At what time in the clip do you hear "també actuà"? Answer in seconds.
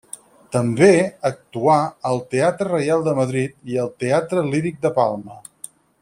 0.55-1.75